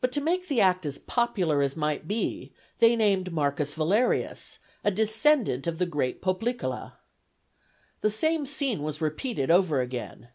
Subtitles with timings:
[0.00, 3.54] But to make the act as popular as might be, they named M.
[3.66, 6.94] Valerius, a descendant of the great Poplicola.
[8.00, 10.30] The same scene was repeated over again.